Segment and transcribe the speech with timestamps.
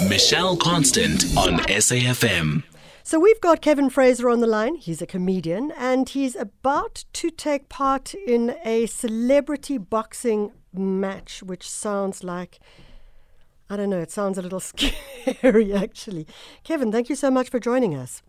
[0.00, 2.62] Michelle Constant on SAFM.
[3.02, 4.74] So we've got Kevin Fraser on the line.
[4.74, 11.68] He's a comedian and he's about to take part in a celebrity boxing match, which
[11.68, 12.60] sounds like,
[13.70, 16.26] I don't know, it sounds a little scary actually.
[16.62, 18.22] Kevin, thank you so much for joining us.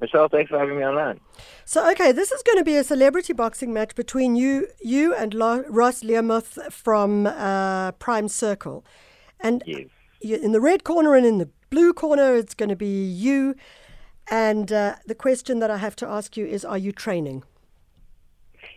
[0.00, 1.20] Michelle, thanks for having me online.
[1.66, 5.34] So, okay, this is going to be a celebrity boxing match between you, you and
[5.34, 8.84] Ross Learmonth from uh, Prime Circle,
[9.38, 9.86] and Yes.
[10.22, 13.54] In the red corner and in the blue corner, it's going to be you.
[14.30, 17.44] And uh, the question that I have to ask you is: Are you training?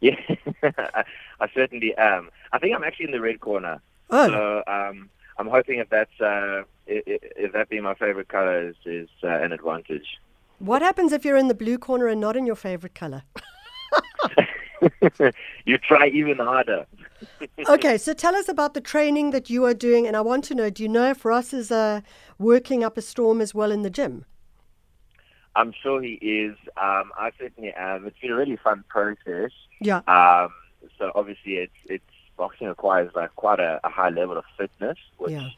[0.00, 0.16] Yeah,
[0.64, 1.04] I,
[1.38, 2.28] I certainly am.
[2.52, 3.80] I think I'm actually in the red corner.
[4.10, 5.08] Oh, So um,
[5.38, 9.28] I'm hoping if that's uh, if, if that being my favorite color is, is uh,
[9.28, 10.18] an advantage.
[10.58, 13.22] what happens if you're in the blue corner and not in your favorite color?
[15.64, 16.86] you try even harder.
[17.68, 20.54] Okay, so tell us about the training that you are doing, and I want to
[20.54, 22.00] know: Do you know if Ross is uh,
[22.38, 24.24] working up a storm as well in the gym?
[25.54, 26.56] I'm sure he is.
[26.76, 28.06] Um, I certainly am.
[28.06, 29.50] It's been a really fun process.
[29.80, 29.98] Yeah.
[30.08, 30.50] Um,
[30.98, 32.04] so obviously, it's it's
[32.36, 35.48] boxing requires like quite a, a high level of fitness, which Yeah.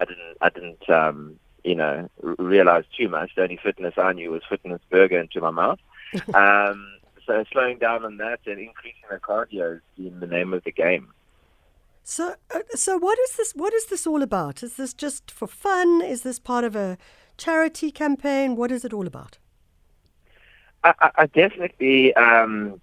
[0.00, 3.34] I didn't I didn't um, you know r- realize too much.
[3.36, 5.78] The only fitness I knew was fitness burger into my mouth.
[6.34, 6.86] um,
[7.26, 10.72] so slowing down on that and increasing the cardio has been the name of the
[10.72, 11.12] game.
[12.02, 13.52] So, uh, so what is this?
[13.54, 14.62] What is this all about?
[14.62, 16.02] Is this just for fun?
[16.02, 16.98] Is this part of a
[17.38, 18.56] charity campaign?
[18.56, 19.38] What is it all about?
[20.82, 22.80] I, I, I definitely, um,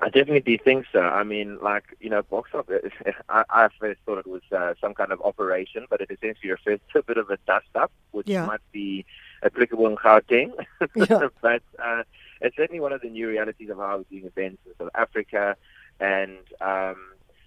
[0.00, 1.00] I definitely think so.
[1.00, 2.68] I mean, like you know, BOXOP.
[3.28, 6.80] I, I first thought it was uh, some kind of operation, but it essentially refers
[6.92, 8.46] to a bit of a dust up, which Yeah.
[8.46, 9.04] might be
[9.42, 10.52] applicable in Gauteng.
[10.94, 11.28] Yeah.
[11.42, 12.02] but uh,
[12.40, 15.56] it's certainly one of the new realities of how we're doing events in South Africa,
[16.00, 16.96] and um,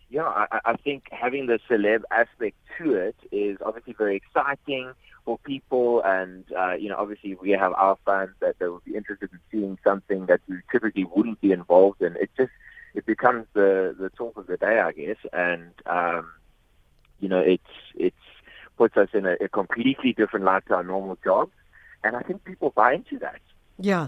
[0.09, 4.93] yeah, I, I- think having the celeb aspect to it is obviously very exciting
[5.25, 8.95] for people, and uh, you know, obviously we have our fans that they would be
[8.95, 12.15] interested in seeing something that we typically wouldn't be involved in.
[12.15, 12.52] It just
[12.93, 16.31] it becomes the the talk of the day, I guess, and um,
[17.19, 17.64] you know, it's
[17.95, 18.15] it's
[18.77, 21.52] puts us in a, a completely different light to our normal jobs,
[22.04, 23.42] and I think people buy into that.
[23.80, 24.08] Yeah.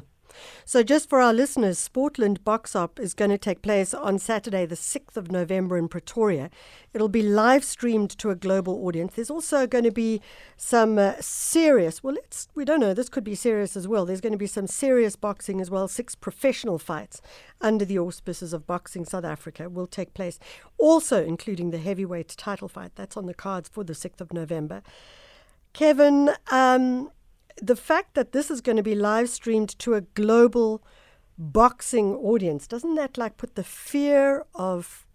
[0.66, 4.75] So, just for our listeners, Sportland BOXOP is going to take place on Saturday, the
[4.75, 6.50] 6th of November in Pretoria.
[6.94, 9.16] It'll be live streamed to a global audience.
[9.16, 10.22] There's also going to be
[10.57, 14.06] some uh, serious, well, it's, we don't know, this could be serious as well.
[14.06, 15.88] There's going to be some serious boxing as well.
[15.88, 17.22] Six professional fights
[17.61, 20.40] under the auspices of Boxing South Africa will take place,
[20.78, 22.91] also including the heavyweight title fight.
[22.96, 24.81] That's on the cards for the 6th of November.
[25.73, 27.11] Kevin, um,
[27.61, 30.83] the fact that this is going to be live streamed to a global
[31.37, 35.05] boxing audience, doesn't that like put the fear of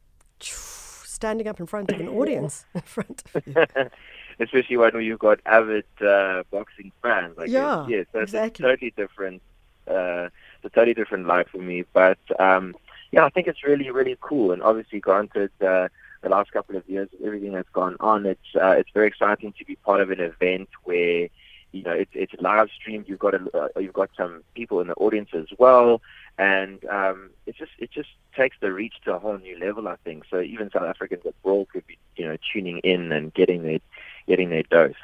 [0.40, 3.58] standing up in front of an audience in front of you?
[4.40, 7.36] Especially when you've got avid uh, boxing fans.
[7.38, 7.78] I Yeah, guess.
[7.84, 8.64] Yes, that's exactly.
[8.64, 9.42] a totally different,
[9.86, 10.28] uh,
[10.62, 11.84] it's a totally different life for me.
[11.92, 12.74] But um,
[13.12, 14.52] yeah, I think it's really, really cool.
[14.52, 15.88] And obviously, granted, uh,
[16.22, 19.64] the last couple of years, everything that's gone on, it's uh, it's very exciting to
[19.64, 21.28] be part of an event where
[21.74, 23.06] you know it's it's live streamed.
[23.08, 26.00] You've got a, uh, you've got some people in the audience as well,
[26.38, 29.88] and um, it just it just takes the reach to a whole new level.
[29.88, 30.40] I think so.
[30.40, 33.80] Even South Africans abroad could be you know tuning in and getting their
[34.28, 34.94] getting their dose.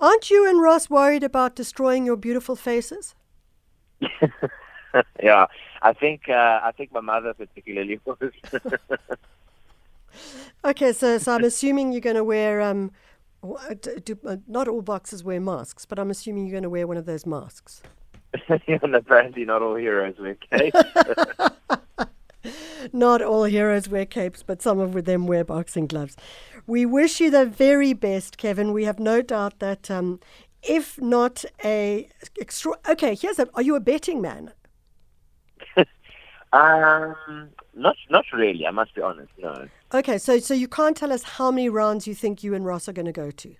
[0.00, 3.14] Aren't you and Ross worried about destroying your beautiful faces?
[5.22, 5.46] yeah,
[5.82, 8.32] I think uh, I think my mother particularly was.
[10.64, 12.92] Okay, so so I'm assuming you're going to wear um,
[14.04, 16.96] do, uh, not all boxers wear masks, but I'm assuming you're going to wear one
[16.96, 17.82] of those masks.
[18.48, 20.70] and apparently not all heroes were okay.
[22.92, 26.16] Not all heroes wear capes, but some of them wear boxing gloves.
[26.66, 28.72] We wish you the very best, Kevin.
[28.72, 30.18] We have no doubt that um,
[30.62, 32.08] if not a
[32.40, 33.48] extra, okay, here's a.
[33.54, 34.52] Are you a betting man?
[36.52, 37.14] um,
[37.74, 38.66] not not really.
[38.66, 39.32] I must be honest.
[39.38, 39.68] No.
[39.94, 42.88] Okay, so so you can't tell us how many rounds you think you and Ross
[42.88, 43.54] are going to go to.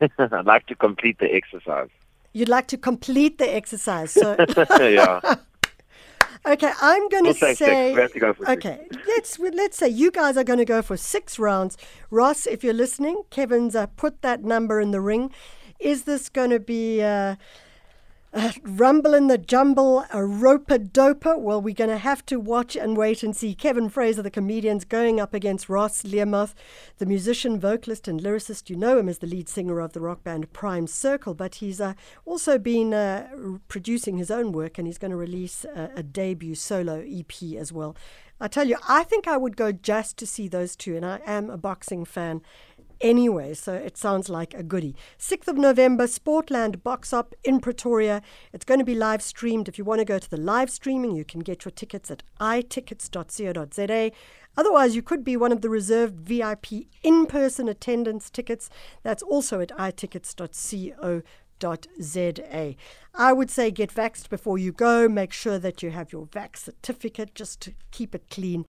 [0.18, 1.88] I'd like to complete the exercise.
[2.32, 4.36] You'd like to complete the exercise, so
[4.80, 5.20] yeah.
[6.46, 6.72] okay.
[6.80, 7.96] I'm going We'll to say six.
[7.96, 8.66] We have to go for six.
[8.66, 8.86] okay.
[9.08, 11.76] Let's let's say you guys are going to go for six rounds.
[12.10, 15.32] Ross, if you're listening, Kevin's uh, put that number in the ring.
[15.80, 17.02] Is this going to be?
[17.02, 17.36] Uh,
[18.36, 21.38] uh, rumble in the jumble, a roper doper.
[21.40, 23.54] Well, we're going to have to watch and wait and see.
[23.54, 26.52] Kevin Fraser, the comedian's going up against Ross Learmonth,
[26.98, 28.68] the musician, vocalist, and lyricist.
[28.68, 31.80] You know him as the lead singer of the rock band Prime Circle, but he's
[31.80, 31.94] uh,
[32.26, 33.26] also been uh,
[33.68, 37.72] producing his own work and he's going to release a, a debut solo EP as
[37.72, 37.96] well.
[38.38, 41.20] I tell you, I think I would go just to see those two, and I
[41.24, 42.42] am a boxing fan
[43.00, 44.94] anyway, so it sounds like a goodie.
[45.18, 48.22] 6th of November, Sportland BOXOP in Pretoria.
[48.52, 49.68] It's going to be live streamed.
[49.68, 52.22] If you want to go to the live streaming, you can get your tickets at
[52.40, 54.12] itickets.co.za.
[54.56, 56.66] Otherwise, you could be one of the reserved VIP
[57.02, 58.70] in person attendance tickets.
[59.02, 61.22] That's also at itickets.co.za.
[63.18, 65.08] I would say get vaxxed before you go.
[65.08, 68.64] Make sure that you have your vax certificate just to keep it clean